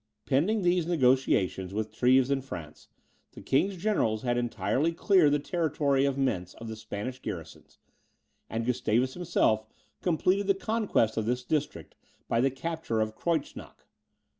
[0.25, 2.87] Pending these negociations with Treves and France,
[3.33, 7.77] the king's generals had entirely cleared the territory of Mentz of the Spanish garrisons,
[8.49, 9.67] and Gustavus himself
[10.01, 11.93] completed the conquest of this district
[12.27, 13.85] by the capture of Kreutznach.